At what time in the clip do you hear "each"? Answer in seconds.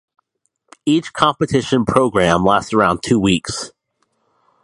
0.83-1.13